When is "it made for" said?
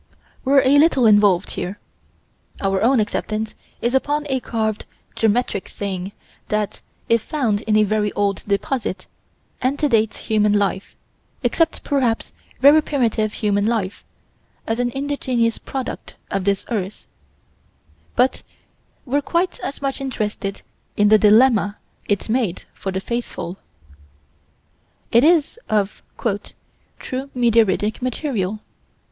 22.05-22.91